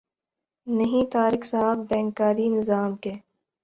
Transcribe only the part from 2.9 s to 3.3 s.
کے